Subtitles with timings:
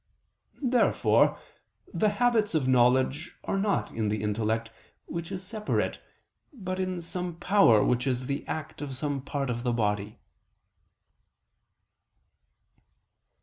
[0.63, 1.37] Therefore
[1.93, 4.71] the habits of knowledge are not in the intellect,
[5.05, 6.01] which is separate,
[6.51, 10.17] but in some power which is the act of some part of the body.